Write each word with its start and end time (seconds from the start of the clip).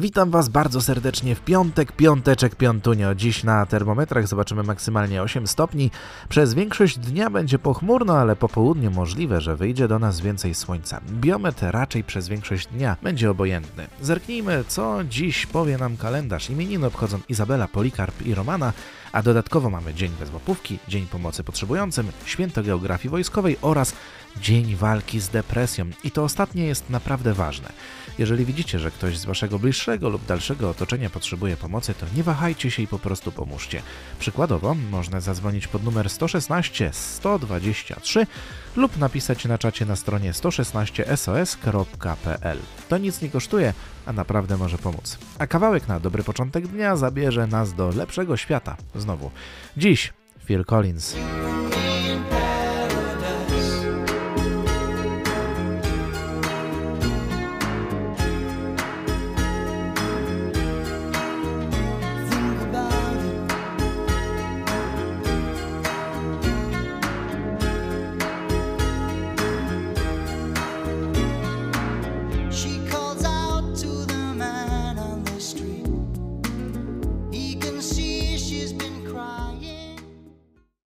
Witam 0.00 0.30
Was 0.30 0.48
bardzo 0.48 0.80
serdecznie 0.80 1.34
w 1.34 1.40
piątek, 1.40 1.92
piąteczek, 1.92 2.54
piątunio. 2.54 3.14
Dziś 3.14 3.44
na 3.44 3.66
termometrach 3.66 4.28
zobaczymy 4.28 4.62
maksymalnie 4.62 5.22
8 5.22 5.46
stopni. 5.46 5.90
Przez 6.28 6.54
większość 6.54 6.98
dnia 6.98 7.30
będzie 7.30 7.58
pochmurno, 7.58 8.18
ale 8.18 8.36
po 8.36 8.48
południu 8.48 8.90
możliwe, 8.90 9.40
że 9.40 9.56
wyjdzie 9.56 9.88
do 9.88 9.98
nas 9.98 10.20
więcej 10.20 10.54
słońca. 10.54 11.00
Biometr 11.10 11.66
raczej 11.70 12.04
przez 12.04 12.28
większość 12.28 12.66
dnia 12.66 12.96
będzie 13.02 13.30
obojętny. 13.30 13.86
Zerknijmy, 14.00 14.64
co 14.68 15.04
dziś 15.04 15.46
powie 15.46 15.78
nam 15.78 15.96
kalendarz. 15.96 16.50
Imieniny 16.50 16.86
obchodzą 16.86 17.18
Izabela, 17.28 17.68
Polikarp 17.68 18.26
i 18.26 18.34
Romana, 18.34 18.72
a 19.12 19.22
dodatkowo 19.22 19.70
mamy 19.70 19.94
Dzień 19.94 20.12
bez 20.20 20.32
łapówki, 20.32 20.78
Dzień 20.88 21.06
Pomocy 21.06 21.44
Potrzebującym, 21.44 22.08
Święto 22.24 22.62
Geografii 22.62 23.10
Wojskowej 23.10 23.56
oraz 23.62 23.92
Dzień 24.40 24.76
Walki 24.76 25.20
z 25.20 25.28
Depresją. 25.28 25.86
I 26.04 26.10
to 26.10 26.24
ostatnie 26.24 26.64
jest 26.64 26.90
naprawdę 26.90 27.34
ważne. 27.34 27.68
Jeżeli 28.18 28.44
widzicie, 28.44 28.78
że 28.78 28.90
ktoś 28.90 29.18
z 29.18 29.24
waszego 29.24 29.58
bliższego 29.58 30.08
lub 30.08 30.26
dalszego 30.26 30.70
otoczenia 30.70 31.10
potrzebuje 31.10 31.56
pomocy, 31.56 31.94
to 31.94 32.06
nie 32.16 32.22
wahajcie 32.22 32.70
się 32.70 32.82
i 32.82 32.86
po 32.86 32.98
prostu 32.98 33.32
pomóżcie. 33.32 33.82
Przykładowo 34.18 34.74
można 34.74 35.20
zadzwonić 35.20 35.68
pod 35.68 35.84
numer 35.84 36.10
116 36.10 36.90
123 36.92 38.26
lub 38.76 38.96
napisać 38.96 39.44
na 39.44 39.58
czacie 39.58 39.86
na 39.86 39.96
stronie 39.96 40.32
116sos.pl. 40.32 42.58
To 42.88 42.98
nic 42.98 43.22
nie 43.22 43.28
kosztuje, 43.28 43.74
a 44.06 44.12
naprawdę 44.12 44.56
może 44.56 44.78
pomóc. 44.78 45.18
A 45.38 45.46
kawałek 45.46 45.88
na 45.88 46.00
dobry 46.00 46.24
początek 46.24 46.66
dnia 46.66 46.96
zabierze 46.96 47.46
nas 47.46 47.74
do 47.74 47.88
lepszego 47.88 48.36
świata. 48.36 48.76
Znowu. 48.94 49.30
Dziś 49.76 50.12
Phil 50.46 50.64
Collins. 50.64 51.16